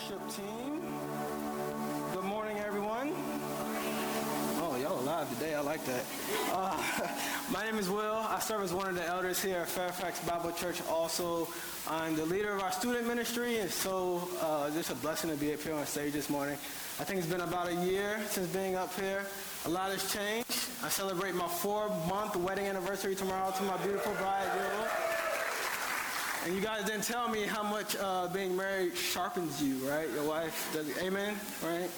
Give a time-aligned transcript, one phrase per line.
[0.00, 0.80] worship team.
[2.14, 3.12] Good morning, everyone.
[4.62, 5.54] Oh, y'all alive today.
[5.54, 6.04] I like that.
[6.52, 6.82] Uh,
[7.52, 8.14] my name is Will.
[8.14, 10.80] I serve as one of the elders here at Fairfax Bible Church.
[10.88, 11.48] Also,
[11.88, 15.52] I'm the leader of our student ministry, and so uh, just a blessing to be
[15.52, 16.54] up here on stage this morning.
[16.98, 19.26] I think it's been about a year since being up here.
[19.66, 20.68] A lot has changed.
[20.82, 25.09] I celebrate my four-month wedding anniversary tomorrow to my beautiful bride, Jill.
[26.46, 30.08] And you guys didn't tell me how much uh, being married sharpens you, right?
[30.10, 31.90] Your wife does, amen, right?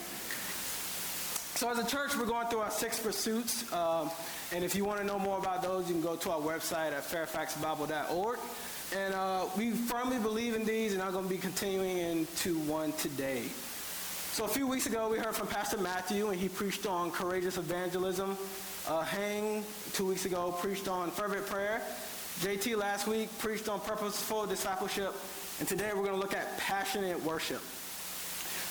[1.55, 3.73] So as a church, we're going through our six pursuits.
[3.73, 4.11] Um,
[4.53, 6.91] and if you want to know more about those, you can go to our website
[6.91, 8.39] at fairfaxbible.org.
[8.97, 12.93] And uh, we firmly believe in these, and I'm going to be continuing into one
[12.95, 13.45] today.
[14.33, 17.59] So a few weeks ago, we heard from Pastor Matthew, and he preached on courageous
[17.59, 18.37] evangelism.
[18.89, 21.81] Uh, Hang, two weeks ago, preached on fervent prayer.
[22.43, 25.15] JT last week preached on purposeful discipleship,
[25.61, 27.61] and today we're going to look at passionate worship.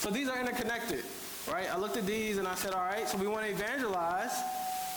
[0.01, 1.05] So these are interconnected,
[1.49, 1.71] right?
[1.71, 4.33] I looked at these and I said, all right, so we want to evangelize,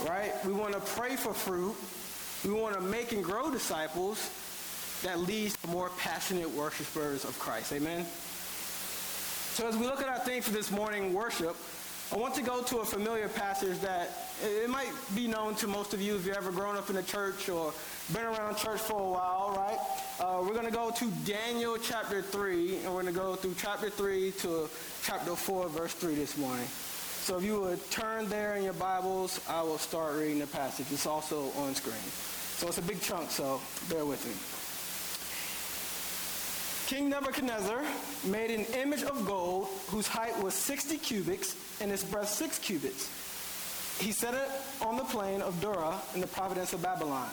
[0.08, 0.32] right?
[0.44, 1.76] We want to pray for fruit.
[2.44, 4.28] We want to make and grow disciples
[5.04, 7.72] that leads to more passionate worshipers of Christ.
[7.72, 8.04] Amen?
[8.04, 11.54] So as we look at our theme for this morning, worship,
[12.12, 14.10] I want to go to a familiar passage that
[14.44, 17.02] it might be known to most of you if you've ever grown up in a
[17.02, 17.72] church or
[18.12, 19.78] been around church for a while, right?
[20.20, 23.54] Uh, we're going to go to Daniel chapter 3, and we're going to go through
[23.56, 24.68] chapter 3 to
[25.02, 26.66] chapter 4, verse 3 this morning.
[26.66, 30.86] So if you would turn there in your Bibles, I will start reading the passage.
[30.90, 31.94] It's also on screen.
[31.94, 34.34] So it's a big chunk, so bear with me.
[36.86, 37.82] King Nebuchadnezzar
[38.26, 43.08] made an image of gold whose height was 60 cubits and its breadth 6 cubits.
[43.98, 44.48] He set it
[44.84, 47.30] on the plain of Dura in the province of Babylon.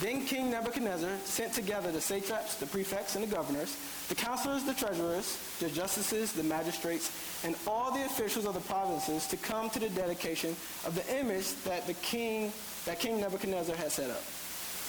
[0.00, 3.76] Then King Nebuchadnezzar sent together the satraps, the prefects, and the governors,
[4.08, 7.10] the counselors, the treasurers, the justices, the magistrates,
[7.44, 10.50] and all the officials of the provinces to come to the dedication
[10.86, 12.52] of the image that the king
[12.84, 14.22] that King Nebuchadnezzar had set up.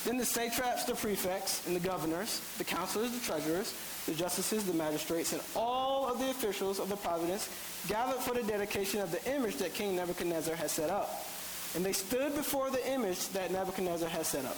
[0.06, 3.74] Then the satraps, the prefects, and the governors, the counselors, the treasurers,
[4.06, 7.50] the justices, the magistrates, and all of the officials of the province
[7.88, 11.26] gathered for the dedication of the image that King Nebuchadnezzar had set up.
[11.76, 14.58] And they stood before the image that Nebuchadnezzar had set up.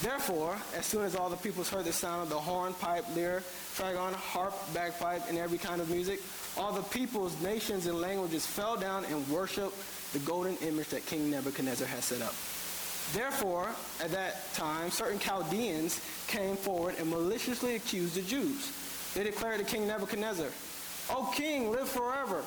[0.00, 3.42] Therefore, as soon as all the peoples heard the sound of the horn, pipe, lyre,
[3.76, 6.20] trigon, harp, bagpipe, and every kind of music,
[6.56, 9.74] all the peoples, nations, and languages fell down and worshiped
[10.12, 12.34] the golden image that King Nebuchadnezzar had set up.
[13.12, 13.68] Therefore,
[14.00, 18.72] at that time, certain Chaldeans came forward and maliciously accused the Jews.
[19.14, 20.48] They declared to King Nebuchadnezzar,
[21.10, 22.42] O king, live forever.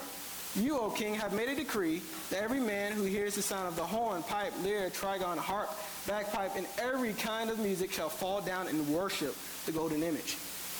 [0.56, 3.76] You, O king, have made a decree that every man who hears the sound of
[3.76, 5.70] the horn, pipe, lyre, trigon, harp,
[6.08, 9.36] bagpipe, and every kind of music shall fall down and worship
[9.66, 10.38] the golden image.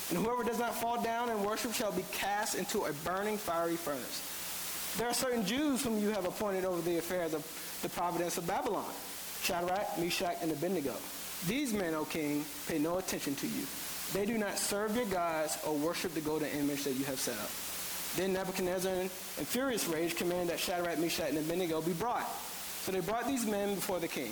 [0.10, 3.76] And whoever does not fall down and worship shall be cast into a burning fiery
[3.76, 4.96] furnace.
[4.98, 7.44] There are certain Jews whom you have appointed over the affairs of
[7.82, 8.92] the providence of Babylon
[9.42, 10.94] Shadrach, Meshach, and Abednego.
[11.48, 13.66] These men, O king, pay no attention to you.
[14.14, 17.38] They do not serve your gods or worship the golden image that you have set
[17.38, 17.50] up.
[18.16, 22.28] Then Nebuchadnezzar, in furious rage, commanded that Shadrach, Meshach, and Abednego be brought.
[22.86, 24.32] So they brought these men before the king.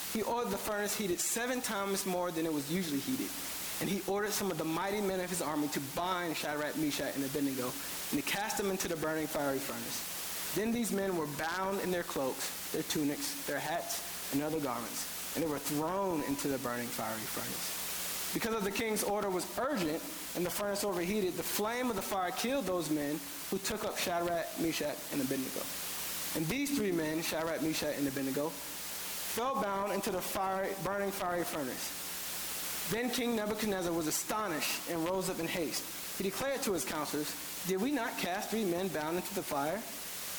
[0.13, 3.29] He ordered the furnace heated seven times more than it was usually heated.
[3.79, 7.15] And he ordered some of the mighty men of his army to bind Shadrach, Meshach,
[7.15, 7.71] and Abednego,
[8.11, 10.53] and to cast them into the burning fiery furnace.
[10.55, 15.11] Then these men were bound in their cloaks, their tunics, their hats, and other garments
[15.35, 18.33] and they were thrown into the burning fiery furnace.
[18.33, 20.01] Because of the king's order was urgent
[20.35, 23.19] and the furnace overheated, the flame of the fire killed those men
[23.49, 25.61] who took up Shadrach, Meshach, and Abednego.
[26.35, 28.51] And these three men, Shadrach, Meshach, and Abednego,
[29.31, 32.89] fell bound into the fire, burning fiery furnace.
[32.91, 35.83] Then King Nebuchadnezzar was astonished and rose up in haste.
[36.17, 37.33] He declared to his counselors,
[37.67, 39.79] Did we not cast three men bound into the fire?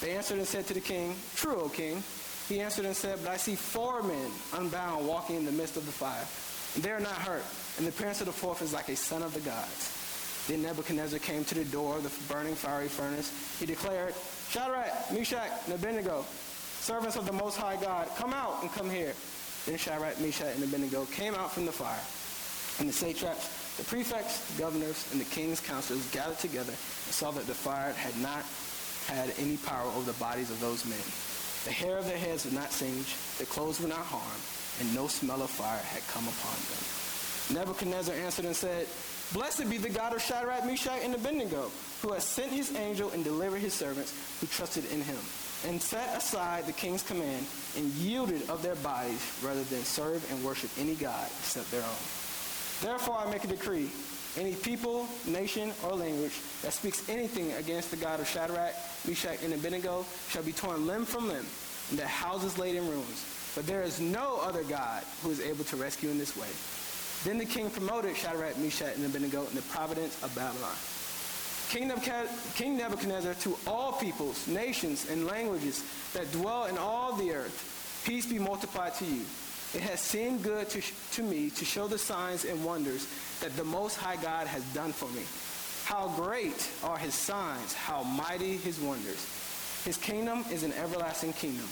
[0.01, 2.03] They answered and said to the king, True, O king.
[2.49, 5.87] He answered and said, But I see four men unbound walking in the midst of
[5.87, 6.27] the fire,
[6.75, 7.45] and they are not hurt,
[7.79, 10.45] and the appearance of the fourth is like a son of the gods.
[10.49, 13.33] Then Nebuchadnezzar came to the door of the burning fiery furnace.
[13.59, 14.13] He declared,
[14.51, 16.27] Shadrach, Meshach, and Abednego,
[16.83, 19.15] servants of the Most High God, come out and come here.
[19.67, 22.03] Then Shadrach, Meshach, and Abednego came out from the fire.
[22.81, 27.31] And the satraps, the prefects, the governors, and the king's counselors gathered together and saw
[27.31, 28.43] that the fire had not
[29.07, 30.99] had any power over the bodies of those men.
[31.65, 34.43] The hair of their heads was not singed, their clothes were not harmed,
[34.81, 36.83] and no smell of fire had come upon them.
[37.55, 38.89] Nebuchadnezzar answered and said,
[39.33, 41.71] Blessed be the God of Shadrach, Meshach, and Abednego,
[42.03, 45.19] who has sent his angel and delivered his servants who trusted in him,
[45.67, 50.43] and set aside the king's command and yielded of their bodies rather than serve and
[50.45, 52.03] worship any God except their own.
[52.81, 53.91] Therefore I make a decree
[54.39, 58.75] any people, nation, or language that speaks anything against the God of Shadrach,
[59.07, 61.45] Meshach, and Abednego shall be torn limb from limb,
[61.91, 63.27] and their houses laid in ruins.
[63.55, 66.49] But there is no other God who is able to rescue in this way.
[67.25, 70.75] Then the king promoted Shadrach, Meshach, and Abednego in the providence of Babylon.
[71.73, 75.83] King Nebuchadnezzar to all peoples, nations, and languages
[76.13, 79.23] that dwell in all the earth, peace be multiplied to you.
[79.75, 80.83] It has seemed good to,
[81.13, 83.09] to me to show the signs and wonders
[83.41, 85.25] that the Most High God has done for me.
[85.89, 89.27] How great are his signs, how mighty his wonders.
[89.85, 91.67] His kingdom is an everlasting kingdom,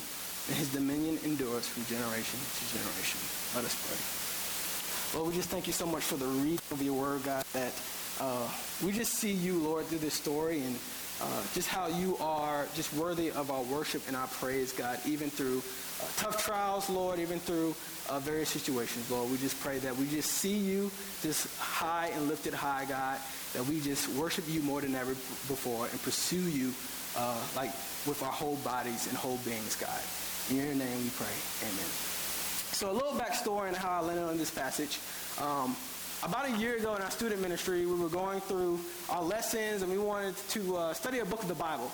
[0.49, 3.21] and his dominion endures from generation to generation.
[3.55, 5.19] Let us pray.
[5.19, 7.73] Lord, we just thank you so much for the reading of your word, God, that
[8.21, 8.49] uh,
[8.85, 10.77] we just see you, Lord, through this story and
[11.21, 15.31] uh, just how you are just worthy of our worship and our praise, God, even
[15.31, 17.75] through uh, tough trials, Lord, even through
[18.09, 19.31] uh, various situations, Lord.
[19.31, 20.91] We just pray that we just see you
[21.23, 23.19] just high and lifted high, God,
[23.55, 26.73] that we just worship you more than ever before and pursue you
[27.57, 27.73] like
[28.07, 30.01] with our whole bodies and whole beings, God.
[30.51, 31.37] In your name we pray.
[31.63, 31.91] Amen.
[32.73, 34.99] So a little backstory on how I landed on this passage.
[35.41, 35.77] Um,
[36.23, 38.79] about a year ago in our student ministry, we were going through
[39.09, 41.91] our lessons and we wanted to uh, study a book of the Bible.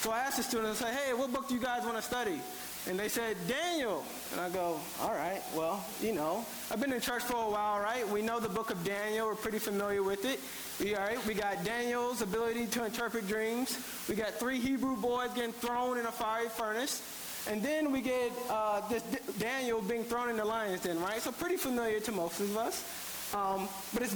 [0.00, 2.02] So I asked the students, I said, hey, what book do you guys want to
[2.02, 2.40] study?
[2.88, 4.04] And they said, Daniel.
[4.30, 7.80] And I go, all right, well, you know, I've been in church for a while,
[7.80, 8.08] right?
[8.08, 9.26] We know the book of Daniel.
[9.26, 10.38] We're pretty familiar with it.
[10.78, 13.78] We, all right, we got Daniel's ability to interpret dreams.
[14.08, 17.02] We got three Hebrew boys getting thrown in a fiery furnace.
[17.48, 21.20] And then we get uh, this D- Daniel being thrown in the lion's den, right?
[21.20, 23.15] So pretty familiar to most of us.
[23.34, 24.14] Um, but it's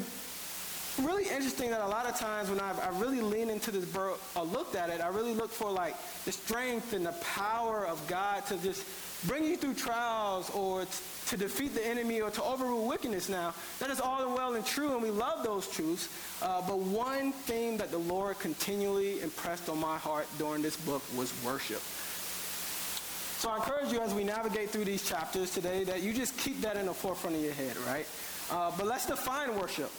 [1.02, 4.20] really interesting that a lot of times when I've, I really lean into this book
[4.36, 8.04] or looked at it, I really look for like the strength and the power of
[8.06, 8.84] God to just
[9.26, 10.90] bring you through trials or t-
[11.28, 13.54] to defeat the enemy or to overrule wickedness now.
[13.78, 16.08] That is all well and true, and we love those truths.
[16.42, 21.02] Uh, but one thing that the Lord continually impressed on my heart during this book
[21.16, 21.82] was worship.
[23.40, 26.60] So I encourage you as we navigate through these chapters today that you just keep
[26.60, 28.06] that in the forefront of your head, right?
[28.50, 29.90] Uh, but let's define worship,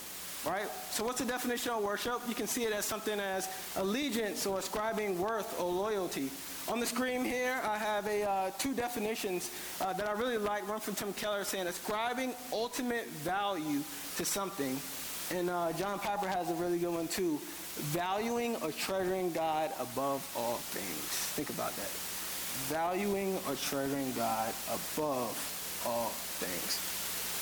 [0.46, 0.70] right?
[0.89, 2.22] So what's the definition of worship?
[2.27, 6.29] You can see it as something as allegiance or ascribing worth or loyalty.
[6.67, 10.67] On the screen here, I have a, uh, two definitions uh, that I really like.
[10.70, 13.81] One from Tim Keller saying ascribing ultimate value
[14.17, 14.77] to something.
[15.34, 17.39] And uh, John Piper has a really good one too.
[17.91, 21.34] Valuing or treasuring God above all things.
[21.36, 21.89] Think about that.
[22.67, 27.00] Valuing or treasuring God above all things.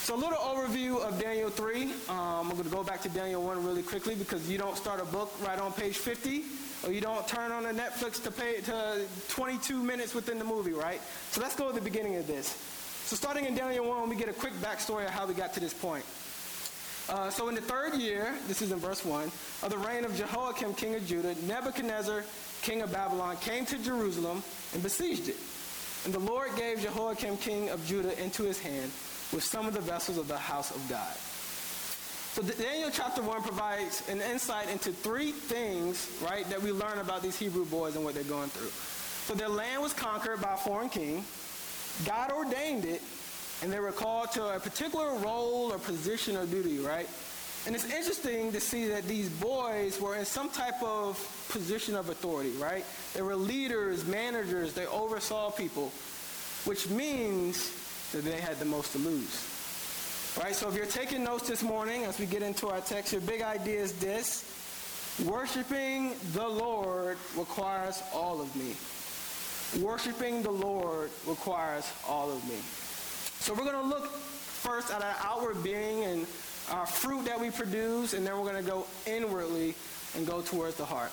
[0.10, 1.84] So a little overview of Daniel 3.
[1.84, 5.00] Um, I'm going to go back to Daniel 1 really quickly because you don't start
[5.00, 6.46] a book right on page 50
[6.84, 10.72] or you don't turn on the Netflix to pay to 22 minutes within the movie,
[10.72, 11.00] right?
[11.30, 12.48] So let's go to the beginning of this.
[13.06, 15.60] So starting in Daniel 1, we get a quick backstory of how we got to
[15.60, 16.04] this point.
[17.08, 19.26] Uh, so in the third year, this is in verse 1,
[19.62, 22.24] of the reign of Jehoiakim, king of Judah, Nebuchadnezzar,
[22.64, 24.42] king of Babylon, came to Jerusalem
[24.74, 25.38] and besieged it.
[26.06, 28.92] And the Lord gave Jehoiakim, king of Judah, into his hand
[29.34, 31.16] with some of the vessels of the house of God.
[32.34, 37.22] So Daniel chapter 1 provides an insight into three things, right, that we learn about
[37.24, 38.70] these Hebrew boys and what they're going through.
[39.28, 41.24] So their land was conquered by a foreign king.
[42.06, 43.02] God ordained it,
[43.62, 47.10] and they were called to a particular role or position or duty, right?
[47.66, 51.18] And it's interesting to see that these boys were in some type of
[51.50, 52.86] position of authority, right?
[53.14, 55.92] They were leaders, managers, they oversaw people,
[56.66, 57.72] which means
[58.12, 59.56] that they had the most to lose.
[60.42, 60.56] Right?
[60.56, 63.42] So if you're taking notes this morning as we get into our text, your big
[63.42, 64.46] idea is this.
[65.26, 68.76] Worshiping the Lord requires all of me.
[69.84, 72.58] Worshiping the Lord requires all of me.
[73.40, 76.28] So we're going to look first at our outward being and
[76.72, 79.76] our fruit that we produce, and then we're going to go inwardly
[80.16, 81.12] and go towards the heart.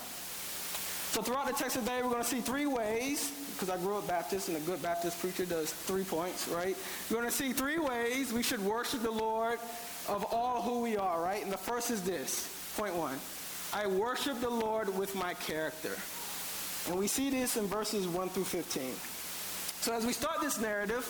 [1.11, 4.07] So throughout the text today, we're going to see three ways, because I grew up
[4.07, 6.75] Baptist, and a good Baptist preacher does three points, right?
[7.09, 9.59] You're going to see three ways we should worship the Lord
[10.07, 11.43] of all who we are, right?
[11.43, 13.17] And the first is this, point one.
[13.73, 15.95] I worship the Lord with my character.
[16.87, 18.93] And we see this in verses 1 through 15.
[19.81, 21.05] So as we start this narrative,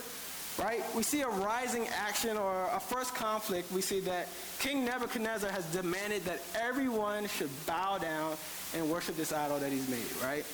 [0.59, 3.71] right, we see a rising action or a first conflict.
[3.71, 4.27] We see that
[4.59, 8.37] King Nebuchadnezzar has demanded that everyone should bow down
[8.75, 10.45] and worship this idol that he's made, right?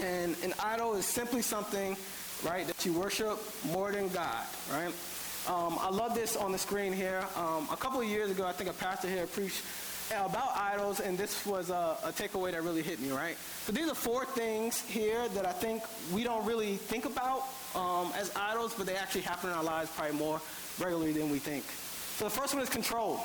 [0.00, 1.96] And an idol is simply something,
[2.44, 4.92] right, that you worship more than God, right?
[5.48, 7.24] Um, I love this on the screen here.
[7.36, 9.62] Um, a couple of years ago, I think a pastor here preached
[10.10, 13.36] about idols, and this was a, a, takeaway that really hit me, right?
[13.64, 15.82] So these are four things here that I think
[16.12, 17.44] we don't really think about
[17.74, 20.40] um, as idols, but they actually happen in our lives probably more
[20.78, 21.64] regularly than we think.
[22.18, 23.20] So the first one is control.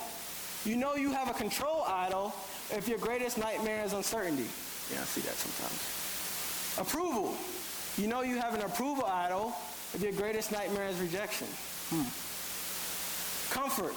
[0.65, 2.33] You know you have a control idol
[2.71, 4.47] if your greatest nightmare is uncertainty.
[4.91, 6.06] Yeah, I see that sometimes.
[6.77, 7.35] Approval.
[7.97, 9.53] You know you have an approval idol
[9.93, 11.47] if your greatest nightmare is rejection.
[11.89, 12.05] Hmm.
[13.53, 13.95] Comfort.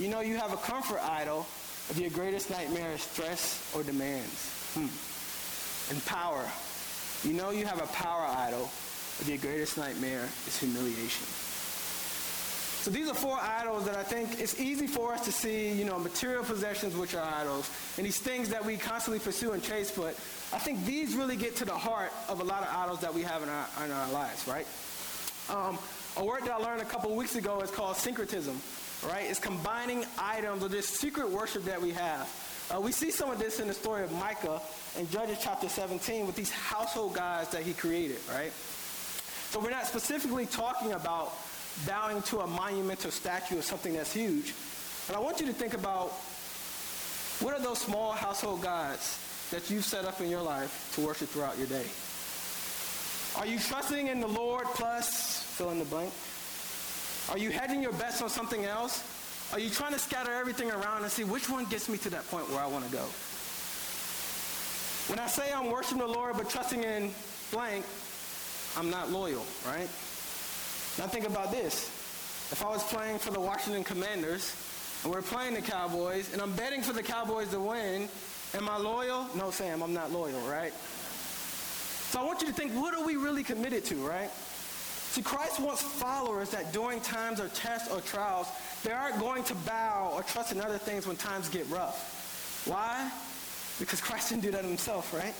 [0.00, 1.46] You know you have a comfort idol
[1.90, 4.50] if your greatest nightmare is stress or demands.
[4.74, 4.88] Hmm.
[5.92, 6.44] And power.
[7.22, 8.70] You know you have a power idol
[9.20, 11.26] if your greatest nightmare is humiliation.
[12.84, 15.86] So these are four idols that I think it's easy for us to see, you
[15.86, 19.90] know, material possessions which are idols, and these things that we constantly pursue and chase,
[19.90, 20.08] but
[20.52, 23.22] I think these really get to the heart of a lot of idols that we
[23.22, 24.66] have in our, in our lives, right?
[25.48, 25.78] Um,
[26.18, 28.60] a word that I learned a couple weeks ago is called syncretism
[29.06, 29.26] right?
[29.28, 32.70] It's combining items of this secret worship that we have.
[32.74, 34.60] Uh, we see some of this in the story of Micah
[34.98, 38.52] in Judges chapter 17 with these household gods that he created, right?
[39.50, 41.34] So we're not specifically talking about
[41.86, 44.54] bowing to a monumental statue of something that's huge,
[45.06, 46.08] but I want you to think about
[47.40, 49.18] what are those small household gods
[49.50, 51.84] that you've set up in your life to worship throughout your day?
[53.36, 56.12] Are you trusting in the Lord plus fill in the blank?
[57.30, 59.02] Are you hedging your bets on something else?
[59.52, 62.28] Are you trying to scatter everything around and see which one gets me to that
[62.28, 63.04] point where I want to go?
[65.10, 67.10] When I say I'm worshiping the Lord but trusting in
[67.52, 67.84] blank,
[68.76, 69.88] I'm not loyal, right?
[70.98, 71.88] Now think about this.
[72.52, 74.54] If I was playing for the Washington Commanders
[75.02, 78.08] and we're playing the Cowboys and I'm betting for the Cowboys to win,
[78.54, 79.28] am I loyal?
[79.34, 80.72] No, Sam, I'm not loyal, right?
[80.72, 84.30] So I want you to think, what are we really committed to, right?
[84.30, 88.46] See, Christ wants followers that during times or tests or trials,
[88.84, 92.66] they aren't going to bow or trust in other things when times get rough.
[92.66, 93.10] Why?
[93.80, 95.34] Because Christ didn't do that himself, right?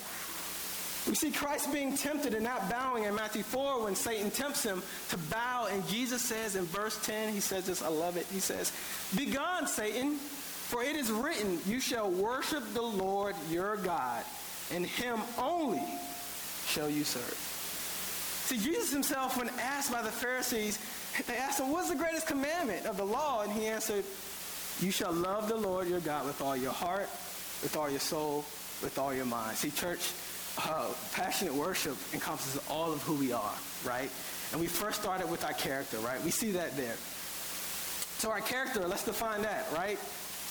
[1.06, 4.82] We see Christ being tempted and not bowing in Matthew 4 when Satan tempts him
[5.10, 5.68] to bow.
[5.70, 8.26] And Jesus says in verse 10, he says this, I love it.
[8.32, 8.72] He says,
[9.14, 14.24] Begone, Satan, for it is written, You shall worship the Lord your God,
[14.72, 15.84] and him only
[16.66, 17.38] shall you serve.
[18.44, 20.78] See, Jesus himself, when asked by the Pharisees,
[21.26, 23.42] they asked him, What's the greatest commandment of the law?
[23.42, 24.04] And he answered,
[24.80, 27.10] You shall love the Lord your God with all your heart,
[27.62, 28.44] with all your soul,
[28.82, 29.56] with all your mind.
[29.58, 30.12] See, church,
[30.58, 34.10] uh, passionate worship encompasses all of who we are, right?
[34.52, 36.22] And we first started with our character, right?
[36.22, 36.94] We see that there.
[38.18, 39.98] So our character, let's define that, right?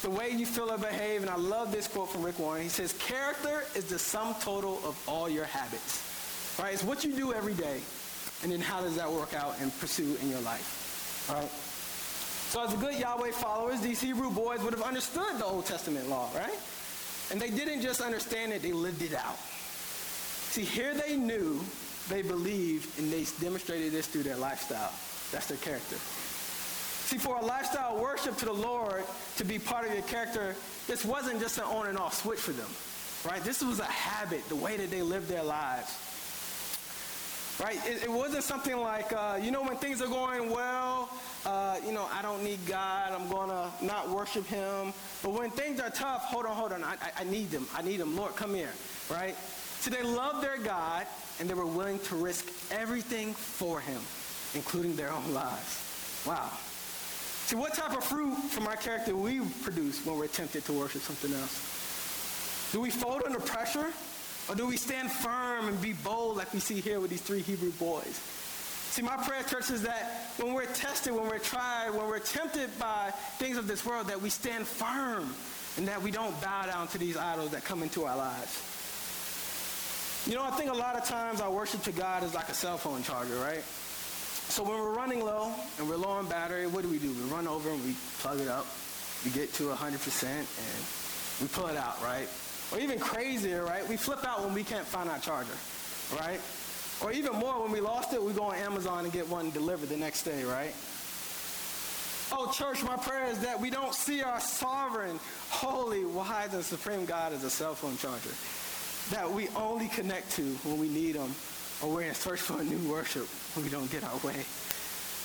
[0.02, 2.62] The way you feel or behave, and I love this quote from Rick Warren.
[2.62, 6.58] He says, character is the sum total of all your habits.
[6.60, 6.74] Right?
[6.74, 7.80] It's what you do every day,
[8.44, 11.26] and then how does that work out and pursue in your life.
[11.32, 11.50] Right?
[12.52, 16.30] So as good Yahweh followers, these Hebrew boys would have understood the Old Testament law,
[16.36, 16.54] right?
[17.32, 19.40] And they didn't just understand it, they lived it out.
[20.58, 21.60] See, here they knew,
[22.10, 24.92] they believed, and they demonstrated this through their lifestyle.
[25.32, 25.96] That's their character.
[25.96, 29.04] See, for a lifestyle worship to the Lord
[29.38, 30.56] to be part of your character,
[30.86, 32.70] this wasn't just an on and off switch for them,
[33.28, 33.44] right?
[33.44, 35.90] This was a habit, the way that they lived their lives.
[37.60, 37.80] Right?
[37.88, 41.10] It, it wasn't something like, uh, you know, when things are going well,
[41.48, 43.12] uh, you know, I don't need God.
[43.12, 44.94] I'm going to not worship him.
[45.24, 46.84] But when things are tough, hold on, hold on.
[46.84, 47.68] I, I, I need them.
[47.76, 48.16] I need them.
[48.16, 48.72] Lord, come here.
[49.10, 49.36] Right?
[49.84, 51.06] So they loved their God,
[51.42, 54.00] and they were willing to risk everything for him,
[54.56, 56.24] including their own lives.
[56.25, 56.50] Wow.
[57.48, 61.02] See, what type of fruit from our character we produce when we're tempted to worship
[61.02, 62.72] something else?
[62.72, 63.92] Do we fold under pressure?
[64.48, 67.42] Or do we stand firm and be bold like we see here with these three
[67.42, 68.22] Hebrew boys?
[68.92, 72.70] See, my prayer, church, is that when we're tested, when we're tried, when we're tempted
[72.80, 75.36] by things of this world, that we stand firm
[75.75, 78.73] and that we don't bow down to these idols that come into our lives.
[80.25, 82.53] You know, I think a lot of times our worship to God is like a
[82.53, 83.62] cell phone charger, right?
[83.62, 87.12] So when we're running low and we're low on battery, what do we do?
[87.12, 88.65] We run over and we plug it up.
[89.25, 92.30] We get to 100% and we pull it out, right?
[92.72, 93.86] Or even crazier, right?
[93.89, 95.58] We flip out when we can't find our charger,
[96.18, 96.39] right?
[97.03, 99.89] Or even more, when we lost it, we go on Amazon and get one delivered
[99.89, 100.74] the next day, right?
[102.32, 107.03] Oh, church, my prayer is that we don't see our sovereign, holy, wise, and supreme
[107.03, 108.32] God as a cell phone charger
[109.12, 111.34] that we only connect to when we need them
[111.82, 114.46] or we're in search for a new worship when we don't get our way,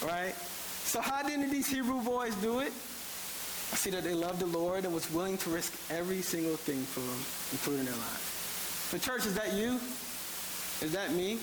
[0.05, 0.35] right?
[0.35, 2.73] So how did these Hebrew boys do it?
[3.71, 6.81] I see that they loved the Lord and was willing to risk every single thing
[6.83, 7.21] for him,
[7.53, 8.89] including their lives.
[8.91, 9.75] The church, is that you?
[10.81, 11.39] Is that me?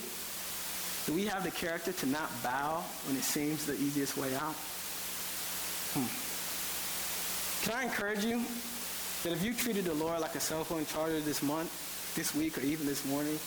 [1.05, 4.55] Do we have the character to not bow when it seems the easiest way out?
[5.93, 6.09] Hmm.
[7.69, 8.43] Can I encourage you
[9.23, 11.69] that if you treated the Lord like a cell phone charger this month,
[12.15, 13.37] this week, or even this morning,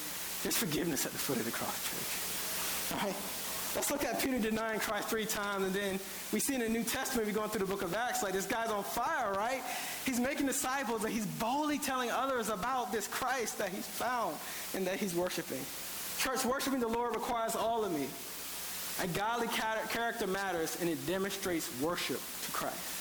[0.43, 3.01] there's forgiveness at the foot of the cross, church.
[3.01, 3.17] All right?
[3.75, 6.01] Let's look at Peter denying Christ three times, and then
[6.33, 8.47] we see in the New Testament, we're going through the book of Acts, like this
[8.47, 9.63] guy's on fire, right?
[10.07, 14.37] He's making disciples, and he's boldly telling others about this Christ that he's found
[14.75, 15.61] and that he's worshiping.
[16.19, 18.09] Church, worshiping the Lord requires all of me.
[19.05, 22.98] A godly character matters, and it demonstrates worship to Christ.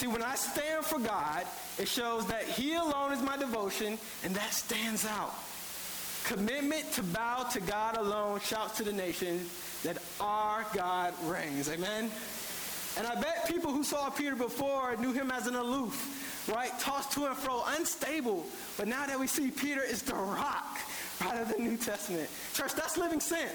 [0.00, 1.44] See, when I stand for God,
[1.78, 5.34] it shows that He alone is my devotion, and that stands out.
[6.24, 9.44] Commitment to bow to God alone shouts to the nation
[9.82, 11.68] that our God reigns.
[11.68, 12.10] Amen?
[12.96, 16.70] And I bet people who saw Peter before knew him as an aloof, right?
[16.80, 18.46] Tossed to and fro, unstable.
[18.78, 20.78] But now that we see Peter is the rock,
[21.20, 22.30] right, of the New Testament.
[22.54, 23.50] Church, that's living sin.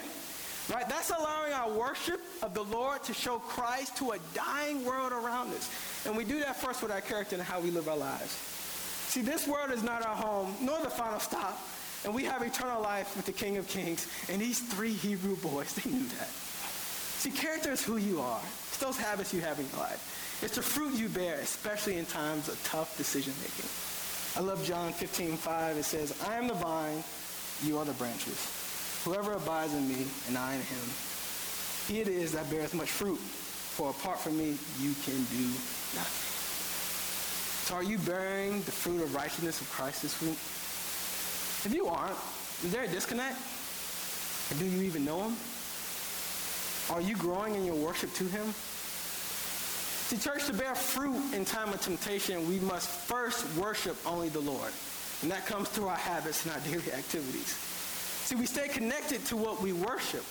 [0.72, 0.88] Right?
[0.90, 5.54] That's allowing our worship of the Lord to show Christ to a dying world around
[5.54, 5.70] us.
[6.06, 8.32] And we do that first with our character and how we live our lives.
[8.32, 11.60] See, this world is not our home, nor the final stop.
[12.04, 14.08] And we have eternal life with the King of Kings.
[14.30, 16.30] And these three Hebrew boys, they knew that.
[16.30, 18.42] See, character is who you are.
[18.68, 20.40] It's those habits you have in your life.
[20.44, 23.66] It's the fruit you bear, especially in times of tough decision making.
[24.36, 25.78] I love John 15, 5.
[25.78, 27.04] It says, I am the vine,
[27.64, 29.02] you are the branches.
[29.06, 30.86] Whoever abides in me, and I in him,
[31.88, 33.20] he it is that beareth much fruit.
[33.20, 35.50] For apart from me, you can do
[35.94, 36.26] nothing.
[37.66, 40.38] So are you bearing the fruit of righteousness of Christ this week?
[41.66, 42.18] If you aren't,
[42.64, 43.38] is there a disconnect?
[44.52, 45.36] Or do you even know him?
[46.92, 48.54] Are you growing in your worship to him?
[50.06, 54.42] See, church, to bear fruit in time of temptation, we must first worship only the
[54.42, 54.72] Lord.
[55.24, 57.48] And that comes through our habits and our daily activities.
[58.26, 60.24] See, we stay connected to what we worship.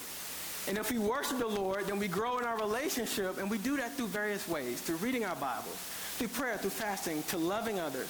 [0.67, 3.77] And if we worship the Lord, then we grow in our relationship, and we do
[3.77, 5.77] that through various ways through reading our Bibles,
[6.17, 8.09] through prayer, through fasting, to loving others,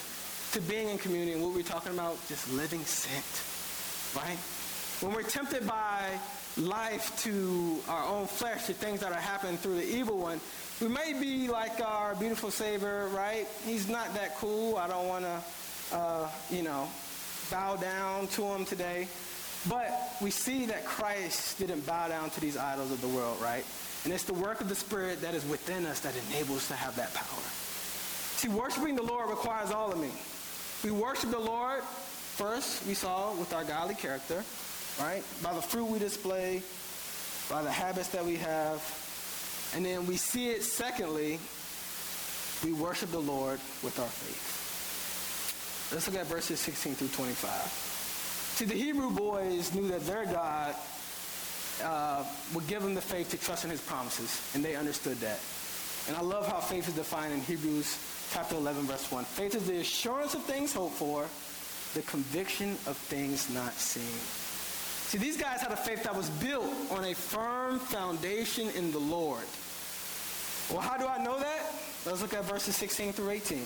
[0.53, 4.37] to being in community and what we're talking about, just living sent, right?
[5.01, 6.17] When we're tempted by
[6.57, 10.39] life to our own flesh, to things that are happening through the evil one,
[10.79, 13.47] we may be like our beautiful Savior, right?
[13.65, 14.77] He's not that cool.
[14.77, 16.87] I don't want to, uh, you know,
[17.51, 19.09] bow down to him today.
[19.67, 19.89] But
[20.21, 23.65] we see that Christ didn't bow down to these idols of the world, right?
[24.03, 26.75] And it's the work of the Spirit that is within us that enables us to
[26.75, 27.41] have that power.
[28.37, 30.11] See, worshiping the Lord requires all of me.
[30.83, 34.43] We worship the Lord first, we saw, with our godly character,
[34.99, 35.23] right?
[35.41, 36.61] By the fruit we display,
[37.49, 38.83] by the habits that we have.
[39.75, 41.39] And then we see it, secondly,
[42.63, 45.91] we worship the Lord with our faith.
[45.93, 47.94] Let's look at verses 16 through 25.
[48.55, 50.75] See, the Hebrew boys knew that their God
[51.83, 55.39] uh, would give them the faith to trust in his promises, and they understood that.
[56.07, 57.99] And I love how faith is defined in Hebrews
[58.31, 59.25] chapter 11, verse 1.
[59.25, 61.27] Faith is the assurance of things hoped for,
[61.95, 64.03] the conviction of things not seen.
[65.11, 68.99] See, these guys had a faith that was built on a firm foundation in the
[68.99, 69.43] Lord.
[70.71, 71.73] Well, how do I know that?
[72.05, 73.65] Let's look at verses 16 through 18.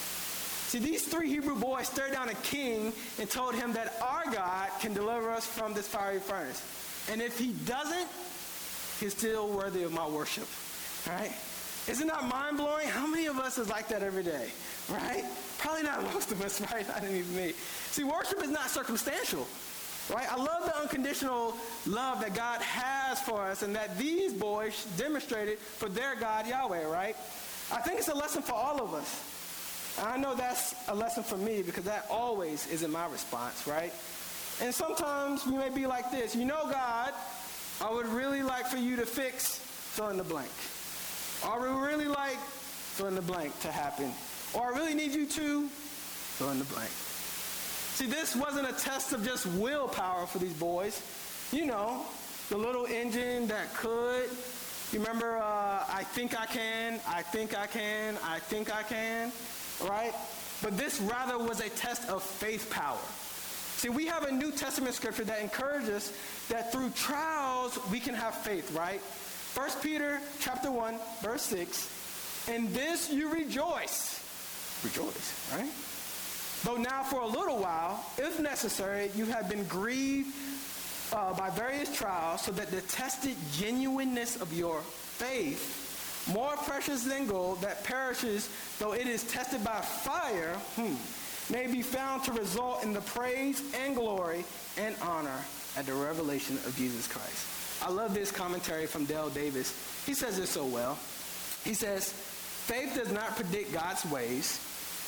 [0.71, 4.69] See, these three Hebrew boys stared down a king and told him that our God
[4.79, 6.63] can deliver us from this fiery furnace.
[7.11, 8.07] And if he doesn't,
[9.01, 10.47] he's still worthy of my worship.
[11.05, 11.35] Right?
[11.89, 12.87] Isn't that mind blowing?
[12.87, 14.47] How many of us is like that every day,
[14.87, 15.25] right?
[15.57, 16.87] Probably not most of us, right?
[16.87, 17.51] Not even me.
[17.91, 19.45] See, worship is not circumstantial,
[20.09, 20.31] right?
[20.31, 21.53] I love the unconditional
[21.85, 26.85] love that God has for us and that these boys demonstrated for their God, Yahweh,
[26.85, 27.17] right?
[27.73, 29.30] I think it's a lesson for all of us.
[29.99, 33.93] I know that's a lesson for me because that always isn't my response, right?
[34.61, 36.35] And sometimes we may be like this.
[36.35, 37.13] You know, God,
[37.81, 40.49] I would really like for you to fix fill in the blank.
[41.43, 44.11] Or I would really like fill in the blank to happen.
[44.53, 46.89] Or I really need you to fill in the blank.
[46.89, 51.01] See, this wasn't a test of just willpower for these boys.
[51.51, 52.05] You know,
[52.49, 54.29] the little engine that could.
[54.91, 59.31] You remember, uh, I think I can, I think I can, I think I can,
[59.89, 60.13] right?
[60.61, 62.99] But this rather was a test of faith power.
[63.77, 66.13] See, we have a New Testament scripture that encourages
[66.49, 69.01] that through trials we can have faith, right?
[69.55, 72.47] 1 Peter chapter 1, verse 6.
[72.53, 74.21] In this you rejoice.
[74.83, 75.69] Rejoice, right?
[76.63, 80.35] Though now for a little while, if necessary, you have been grieved
[81.11, 85.90] uh, by various trials, so that the tested genuineness of your faith,
[86.33, 90.95] more precious than gold that perishes, though it is tested by fire, hmm,
[91.51, 94.45] may be found to result in the praise and glory
[94.77, 95.39] and honor
[95.77, 97.83] at the revelation of Jesus Christ.
[97.83, 100.03] I love this commentary from Dale Davis.
[100.05, 100.99] He says it so well.
[101.63, 104.59] He says, faith does not predict God's ways,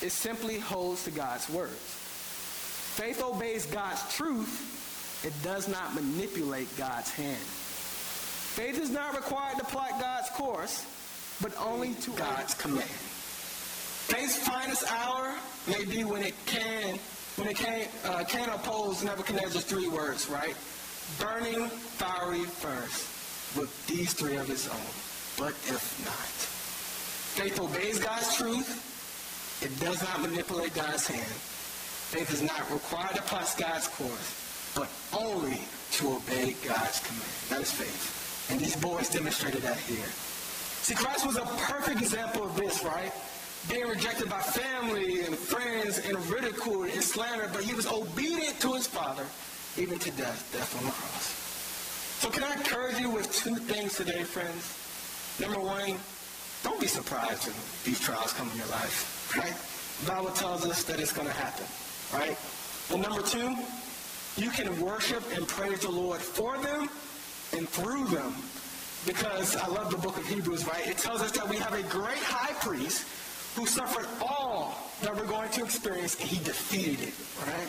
[0.01, 1.99] it simply holds to God's words.
[2.95, 7.37] Faith obeys God's truth, it does not manipulate God's hand.
[7.37, 10.85] Faith is not required to plot God's course,
[11.43, 12.87] but only to God's command.
[14.07, 15.35] Faith's finest hour
[15.67, 16.97] may be when it can,
[17.35, 20.55] when it can, uh, can oppose Nebuchadnezzar's three words, right?
[21.19, 24.87] Burning fiery first, with these three of his own.
[25.37, 26.31] But if not,
[27.35, 28.89] faith obeys God's truth.
[29.61, 31.35] It does not manipulate God's hand.
[32.13, 35.59] Faith is not required to pass God's course, but only
[35.91, 37.33] to obey God's command.
[37.49, 38.49] That is faith.
[38.49, 40.07] And these boys demonstrated that here.
[40.83, 43.11] See, Christ was a perfect example of this, right?
[43.69, 48.73] being rejected by family and friends and ridiculed and slandered, but he was obedient to
[48.73, 49.25] his father,
[49.77, 51.39] even to death, death on the cross.
[52.19, 54.79] So can I encourage you with two things today, friends?
[55.39, 55.97] Number one,
[56.63, 59.55] don't be surprised when these trials come in your life, right?
[60.05, 61.65] The Bible tells us that it's going to happen,
[62.13, 62.37] right?
[62.91, 63.55] And number two,
[64.35, 66.89] you can worship and praise the Lord for them
[67.55, 68.33] and through them
[69.05, 70.87] because I love the book of Hebrews, right?
[70.87, 73.07] It tells us that we have a great high priest
[73.55, 77.13] who suffered all that we're going to experience, and he defeated it,
[77.45, 77.67] right?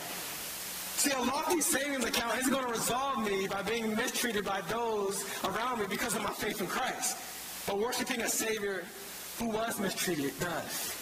[0.96, 5.24] See, a lofty savings account isn't going to resolve me by being mistreated by those
[5.44, 7.18] around me because of my faith in Christ.
[7.66, 8.84] But worshiping a Savior
[9.38, 10.94] who was mistreated does.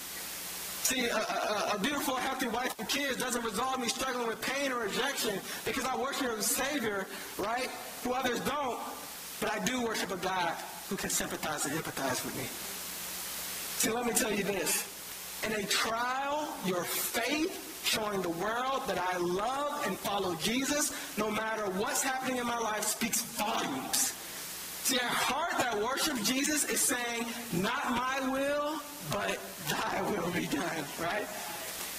[0.83, 4.71] See, a, a, a, beautiful, healthy wife and kids doesn't resolve me struggling with pain
[4.71, 7.69] or rejection because I worship a Savior, right,
[8.03, 8.79] who others don't.
[9.43, 10.53] But I do worship a God
[10.87, 12.47] who can sympathize and empathize with me.
[13.75, 14.87] See, let me tell you this.
[15.45, 21.29] In a trial, your faith showing the world that I love and follow Jesus, no
[21.29, 24.13] matter what's happening in my life, speaks volumes.
[24.85, 27.25] See, a heart that worships Jesus is saying,
[27.61, 28.79] not my will,
[29.11, 29.37] but
[29.69, 31.27] thy will be done, right?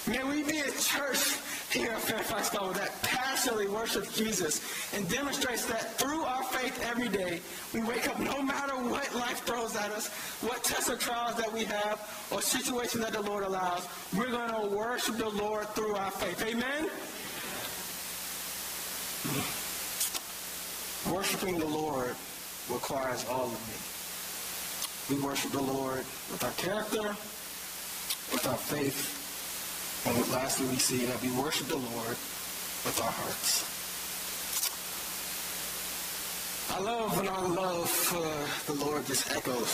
[0.07, 1.37] May we be a church
[1.75, 4.61] here at Fairfax Global that passionately worships Jesus
[4.95, 7.41] and demonstrates that through our faith every day,
[7.73, 10.09] we wake up no matter what life throws at us,
[10.41, 14.51] what tests or trials that we have, or situations that the Lord allows, we're going
[14.51, 16.41] to worship the Lord through our faith.
[16.43, 16.89] Amen?
[21.13, 22.15] Worshiping the Lord
[22.71, 25.17] requires all of me.
[25.17, 27.03] We worship the Lord with our character,
[28.33, 29.24] with our faith,
[30.07, 32.17] and lastly, we see that we worship the Lord
[32.85, 33.65] with our hearts.
[36.77, 39.71] I love when our love for the Lord just echoes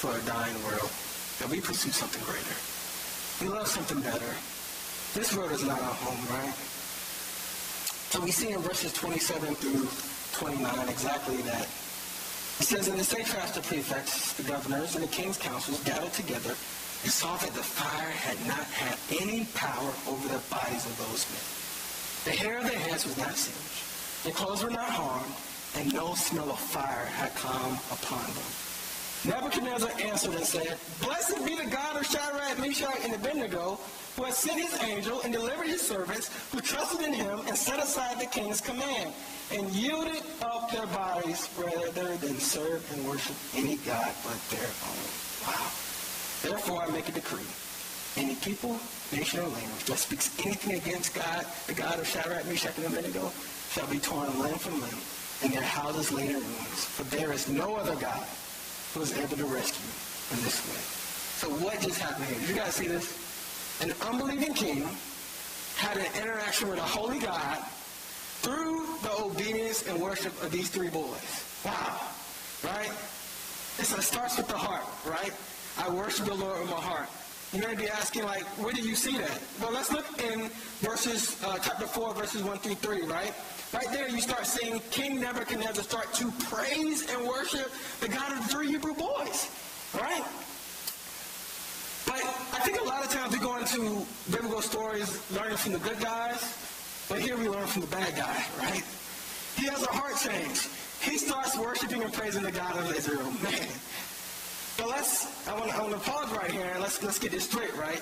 [0.00, 0.88] for a dying world,
[1.40, 2.56] that we pursue something greater.
[3.44, 4.32] We love something better.
[5.12, 6.54] This world is not our home, right?
[8.08, 9.88] So we see in verses 27 through
[10.32, 11.68] 29 exactly that.
[12.60, 16.54] It says, And the satraps, the prefects, the governors, and the king's councils gathered together
[17.02, 21.26] and saw that the fire had not had any power over the bodies of those
[21.30, 21.46] men.
[22.24, 25.34] The hair of their heads was not singed, their clothes were not harmed,
[25.76, 28.50] and no smell of fire had come upon them.
[29.24, 33.78] Nebuchadnezzar answered and said, Blessed be the God of Shadrach, Meshach, and Abednego,
[34.16, 37.82] who has sent his angel and delivered his servants who trusted in him and set
[37.82, 39.12] aside the king's command
[39.52, 45.06] and yielded up their bodies rather than serve and worship any god but their own.
[45.46, 45.70] Wow.
[46.42, 47.46] Therefore, I make a decree.
[48.16, 48.78] Any people,
[49.12, 53.30] nation, or language that speaks anything against God, the God of Shadrach, Meshach, and Abednego,
[53.70, 54.98] shall be torn limb from limb,
[55.42, 56.84] and their houses laid in ruins.
[56.84, 58.26] For there is no other God
[58.92, 59.86] who is able to rescue
[60.36, 60.82] in this way.
[61.40, 62.48] So what just happened here?
[62.48, 63.06] You guys see this?
[63.80, 64.86] An unbelieving king
[65.76, 67.58] had an interaction with a holy God
[68.42, 71.44] through the obedience and worship of these three boys.
[71.64, 72.00] Wow.
[72.64, 72.90] Right?
[73.78, 75.32] it starts with the heart, right?
[75.78, 77.08] I worship the Lord with my heart.
[77.52, 79.40] You may be asking, like, where do you see that?
[79.60, 80.48] Well, let's look in
[80.80, 83.34] verses, uh, chapter 4, verses 1 through 3, right?
[83.74, 88.38] Right there, you start seeing King Nebuchadnezzar start to praise and worship the God of
[88.38, 89.50] the three Hebrew boys,
[89.94, 90.24] right?
[92.06, 92.20] But
[92.52, 96.00] I think a lot of times we go into biblical stories learning from the good
[96.00, 96.40] guys,
[97.08, 98.84] but here we learn from the bad guy, right?
[99.56, 100.68] He has a heart change.
[101.00, 103.30] He starts worshiping and praising the God of Israel.
[103.42, 103.68] Man,
[104.76, 108.00] so let's, I want, to pause right here and let's, let's get this straight, right?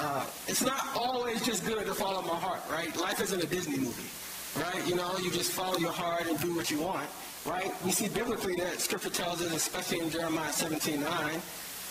[0.00, 2.94] Uh, it's not always just good to follow my heart, right?
[2.96, 4.08] Life isn't a Disney movie,
[4.62, 4.86] right?
[4.86, 7.08] You know, you just follow your heart and do what you want,
[7.44, 7.72] right?
[7.84, 11.42] We see biblically that Scripture tells us, especially in Jeremiah 17, 9,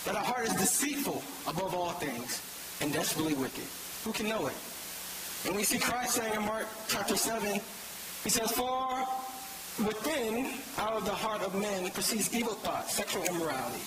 [0.05, 2.41] that our heart is deceitful above all things
[2.81, 3.65] and desperately wicked.
[4.03, 4.55] Who can know it?
[5.45, 7.59] And we see Christ saying in Mark chapter 7,
[8.23, 9.05] he says, For
[9.85, 13.81] within, out of the heart of men, proceeds evil thoughts, sexual immorality,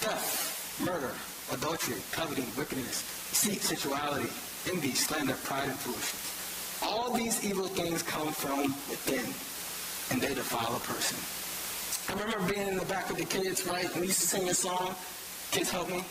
[0.00, 1.12] theft, murder,
[1.52, 4.28] adultery, coveting, wickedness, deceit, sensuality,
[4.72, 6.80] envy, slander, pride, and foolishness.
[6.82, 9.28] All these evil things come from within,
[10.10, 11.20] and they defile a person.
[12.08, 13.94] I remember being in the back with the kids, right?
[13.96, 14.94] We used to sing this song.
[15.50, 16.02] Kids help me.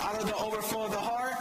[0.00, 1.34] Out of the overflow of the heart,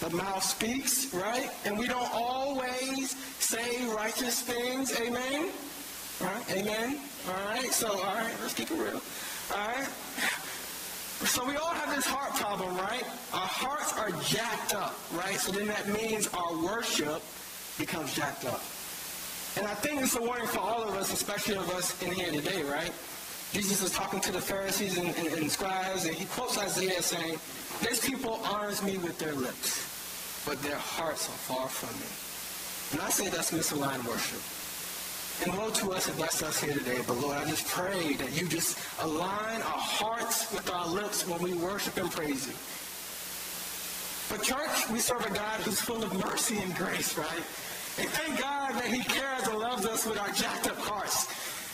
[0.00, 1.48] the mouth speaks, right?
[1.64, 4.98] And we don't always say righteous things.
[5.00, 5.50] Amen?
[6.20, 6.50] All right?
[6.50, 6.98] Amen?
[7.28, 7.70] All right?
[7.72, 9.00] So, all right, let's keep it real.
[9.54, 9.88] All right?
[11.26, 13.02] So we all have this heart problem, right?
[13.34, 15.34] Our hearts are jacked up, right?
[15.34, 17.22] So then that means our worship
[17.76, 18.62] becomes jacked up.
[19.56, 22.30] And I think it's a warning for all of us, especially of us in here
[22.30, 22.92] today, right?
[23.52, 27.38] Jesus is talking to the Pharisees and, and, and scribes, and he quotes Isaiah saying,
[27.80, 32.06] This people honors me with their lips, but their hearts are far from me.
[32.92, 34.40] And I say that's misaligned worship.
[35.44, 36.98] And woe to us if that's us here today.
[37.06, 41.40] But Lord, I just pray that you just align our hearts with our lips when
[41.40, 42.54] we worship and praise you.
[44.28, 47.44] But church, we serve a God who's full of mercy and grace, right?
[47.98, 51.28] And thank God that he cares and loves us with our jacked up hearts.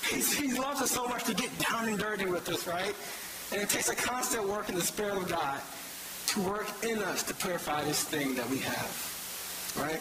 [0.08, 2.94] He's, he loves us so much to get down and dirty with us, right?
[3.50, 5.60] And it takes a constant work in the Spirit of God
[6.28, 10.00] to work in us to purify this thing that we have, right?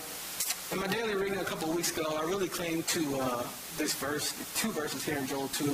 [0.71, 3.43] In my daily reading a couple of weeks ago, I really came to uh,
[3.78, 5.69] this verse, two verses here in Joel 2,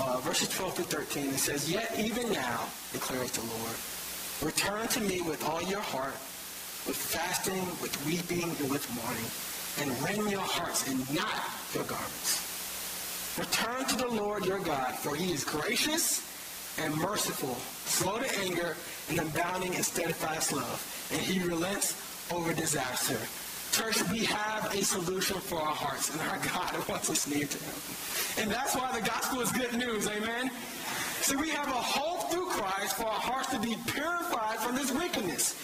[0.00, 1.26] uh, verses 12 through 13.
[1.26, 3.76] It says, Yet even now, declares the Lord,
[4.42, 6.14] return to me with all your heart,
[6.86, 9.30] with fasting, with weeping, and with mourning,
[9.78, 13.36] and rend your hearts and not your garments.
[13.38, 16.26] Return to the Lord your God, for he is gracious
[16.82, 18.76] and merciful, slow to anger,
[19.10, 21.94] and abounding in steadfast love, and he relents
[22.32, 23.18] over disaster
[23.74, 27.58] Church, we have a solution for our hearts, and our God wants us near to
[27.58, 27.74] him.
[28.38, 30.52] And that's why the gospel is good news, amen?
[31.22, 34.92] See, we have a hope through Christ for our hearts to be purified from this
[34.92, 35.58] wickedness.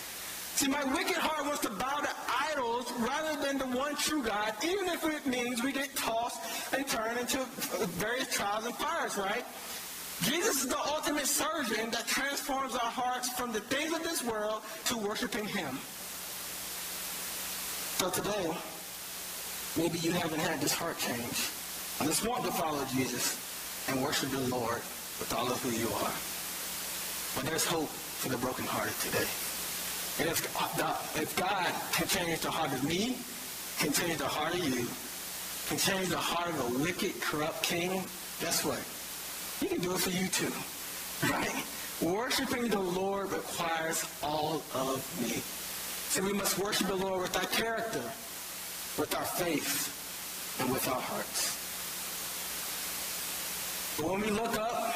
[0.56, 2.10] See, my wicked heart wants to bow to
[2.50, 6.84] idols rather than the one true God, even if it means we get tossed and
[6.88, 9.44] turned into uh, various trials and fires, right?
[10.22, 14.62] Jesus is the ultimate surgeon that transforms our hearts from the things of this world
[14.86, 15.78] to worshiping him.
[18.00, 18.50] So today,
[19.76, 21.52] maybe you haven't had this heart change.
[22.00, 23.36] I just want to follow Jesus
[23.90, 24.80] and worship the Lord
[25.20, 26.16] with all of who you are.
[27.36, 29.28] But there's hope for the brokenhearted today.
[30.16, 30.40] And if,
[30.80, 33.18] uh, if God can change the heart of me,
[33.76, 34.88] can change the heart of you,
[35.68, 38.02] can change the heart of a wicked, corrupt king,
[38.40, 38.80] guess what?
[39.60, 40.48] He can do it for you too.
[41.30, 41.52] Right?
[42.00, 45.42] Worshiping the Lord requires all of me.
[46.10, 48.02] So we must worship the Lord with our character,
[48.98, 51.56] with our faith, and with our hearts.
[53.96, 54.92] But when we look up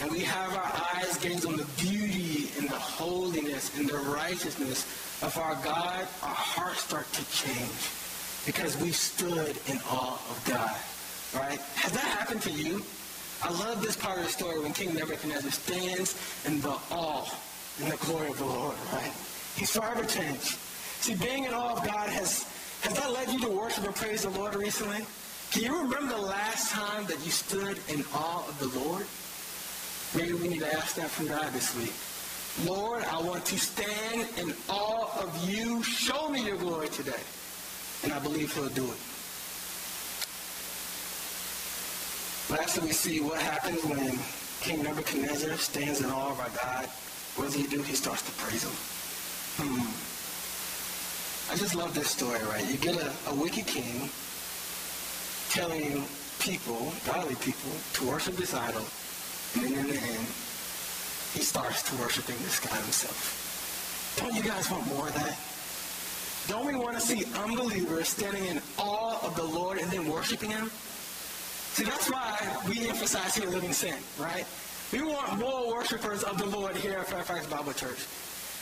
[0.00, 4.86] and we have our eyes gazed on the beauty and the holiness and the righteousness
[5.22, 7.90] of our God, our hearts start to change
[8.46, 10.74] because we stood in awe of God.
[11.38, 11.60] Right?
[11.74, 12.82] Has that happened to you?
[13.42, 16.16] I love this part of the story when King Nebuchadnezzar stands
[16.46, 17.28] in the awe
[17.82, 19.12] and the glory of the Lord, right?
[19.56, 20.58] He's forever changed.
[21.00, 22.44] See, being in awe of God has,
[22.82, 25.04] has that led you to worship and praise the Lord recently?
[25.50, 29.06] Can you remember the last time that you stood in awe of the Lord?
[30.14, 31.94] Maybe we need to ask that from God this week.
[32.68, 35.82] Lord, I want to stand in awe of you.
[35.82, 37.20] Show me your glory today.
[38.04, 38.98] And I believe he'll do it.
[42.48, 44.18] Lastly, we see what happens when
[44.60, 46.86] King Nebuchadnezzar stands in awe of our God.
[47.36, 47.82] What does he do?
[47.82, 48.95] He starts to praise him.
[49.58, 51.52] Hmm.
[51.52, 52.66] I just love this story, right?
[52.66, 54.10] You get a, a wicked king
[55.48, 56.04] telling
[56.40, 58.84] people, godly people, to worship this idol,
[59.54, 60.26] and then in the end,
[61.32, 64.14] he starts to worshiping this God himself.
[64.16, 65.38] Don't you guys want more of that?
[66.48, 70.50] Don't we want to see unbelievers standing in awe of the Lord and then worshiping
[70.50, 70.70] him?
[71.74, 72.38] See, that's why
[72.68, 74.46] we emphasize here Living sin, right?
[74.92, 78.06] We want more worshipers of the Lord here at Fairfax Bible Church.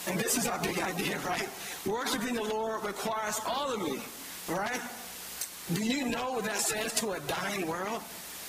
[0.07, 1.49] And this is our big idea, right?
[1.85, 3.99] Worshiping the Lord requires all of me,
[4.49, 4.79] right?
[5.73, 8.03] Do you know what that says to a dying world?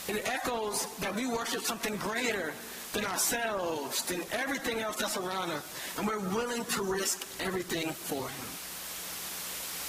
[0.07, 2.53] It echoes that we worship something greater
[2.93, 5.65] than ourselves, than everything else that's around us.
[5.99, 8.47] And we're willing to risk everything for him.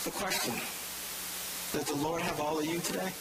[0.06, 0.54] The question,
[1.74, 3.12] does the Lord have all of you today?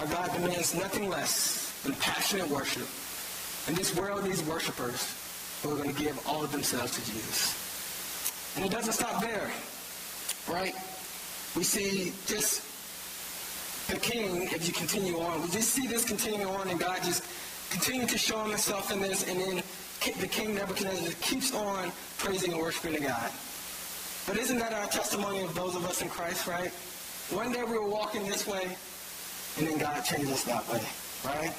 [0.00, 2.88] Our God demands nothing less than passionate worship.
[3.68, 5.14] And this world needs worshipers
[5.62, 8.54] who are going to give all of themselves to Jesus.
[8.56, 9.50] And it doesn't stop there,
[10.48, 10.74] right?
[11.56, 12.62] We see just
[13.88, 17.24] the king, if you continue on, we just see this continuing on and God just
[17.70, 19.62] continuing to show himself in this, and then
[20.18, 23.30] the king Nebuchadnezzar just keeps on praising and worshiping God.
[24.26, 26.70] But isn't that our testimony of those of us in Christ, right?
[27.30, 28.76] One day we were walking this way,
[29.58, 30.82] and then God changed us that way,
[31.24, 31.54] right?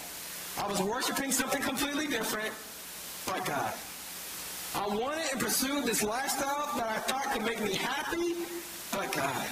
[0.57, 2.53] I was worshiping something completely different,
[3.25, 3.73] but God.
[4.73, 8.35] I wanted and pursued this lifestyle that I thought could make me happy,
[8.91, 9.47] but God.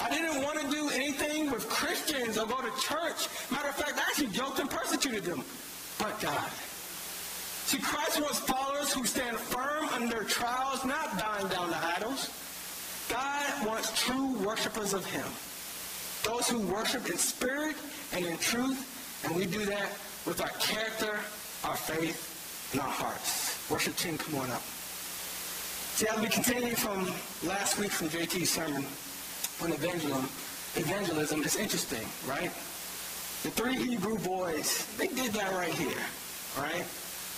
[0.00, 3.28] I didn't want to do anything with Christians or go to church.
[3.50, 5.44] Matter of fact, I actually joked and persecuted them,
[5.98, 6.50] but God.
[7.66, 12.30] See, Christ wants followers who stand firm under trials, not dying down to idols.
[13.10, 15.26] God wants true worshipers of him.
[16.24, 17.76] Those who worship in spirit
[18.14, 19.90] and in truth, and we do that
[20.26, 21.18] with our character,
[21.64, 23.47] our faith, and our hearts.
[23.70, 24.62] Worship team, come on up.
[25.98, 27.04] See, as we continue from
[27.46, 28.82] last week from JT's sermon
[29.62, 30.24] on evangelism,
[30.74, 32.50] evangelism, it's interesting, right?
[33.42, 36.00] The three Hebrew boys, they did that right here,
[36.56, 36.84] right?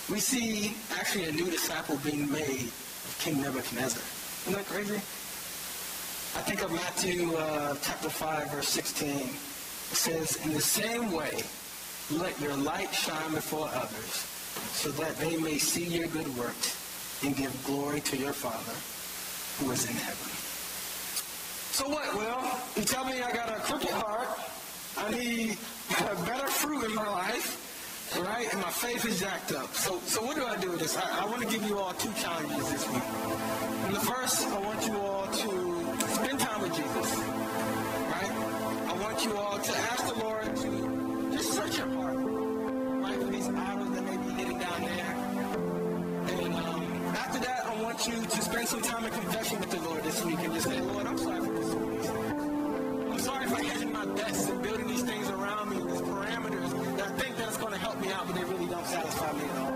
[0.09, 4.01] We see actually a new disciple being made of King Nebuchadnezzar.
[4.47, 4.95] Isn't that crazy?
[4.95, 9.09] I think of Matthew uh, chapter 5, verse 16.
[9.09, 11.43] It says, In the same way,
[12.09, 14.30] let your light shine before others
[14.73, 16.77] so that they may see your good works
[17.23, 18.75] and give glory to your Father
[19.59, 20.31] who is in heaven.
[21.71, 24.27] So what, Well, You tell me I got a crooked heart.
[24.97, 25.57] I need
[26.25, 27.57] better fruit in my life.
[28.19, 28.51] Right?
[28.51, 29.73] And my faith is jacked up.
[29.73, 30.97] So, so what do I do with this?
[30.97, 33.03] I, I want to give you all two challenges this week.
[33.85, 37.17] And the first, I want you all to spend time with Jesus.
[38.11, 38.31] Right?
[38.89, 42.00] I want you all to ask the Lord to just search your heart.
[48.07, 50.67] Want you to spend some time in confession with the Lord this week and just
[50.67, 51.69] say, Lord, I'm sorry for this.
[53.11, 57.07] I'm sorry for hedging my bets and building these things around me, these parameters that
[57.07, 59.57] I think that's going to help me out, but they really don't satisfy me at
[59.57, 59.73] all.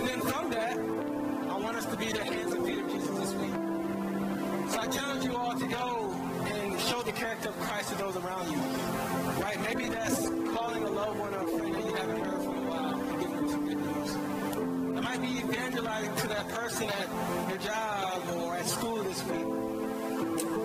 [0.00, 3.16] And then from that, I want us to be the hands and feet of Jesus
[3.16, 3.54] this week.
[4.72, 6.10] So I challenge you all to go
[6.46, 8.58] and show the character of Christ to those around you.
[9.40, 9.60] Right?
[9.62, 11.34] Maybe that's calling a loved one
[15.22, 19.46] Be evangelizing to that person at your job or at school this week.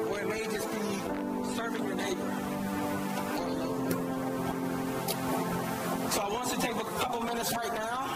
[0.10, 2.34] Or it may just be serving your neighbor.
[6.10, 8.07] So I want to take a couple minutes right now.